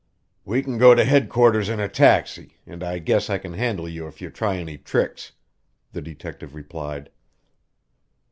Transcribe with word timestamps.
"We 0.45 0.63
can 0.63 0.79
go 0.79 0.95
to 0.95 1.05
headquarters 1.05 1.69
in 1.69 1.79
a 1.79 1.87
taxi, 1.87 2.57
and 2.65 2.83
I 2.83 2.97
guess 2.97 3.29
I 3.29 3.37
can 3.37 3.53
handle 3.53 3.87
you 3.87 4.07
if 4.07 4.19
you 4.19 4.31
try 4.31 4.55
any 4.57 4.79
tricks," 4.79 5.33
the 5.91 6.01
detective 6.01 6.55
replied. 6.55 7.11